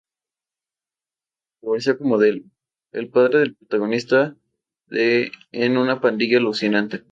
Apareció 1.61 1.97
como 1.99 2.17
Del, 2.17 2.45
el 2.91 3.09
padre 3.09 3.39
del 3.41 3.55
protagonista 3.55 4.35
en 4.89 5.77
"Una 5.77 6.01
pandilla 6.01 6.37
alucinante". 6.39 7.03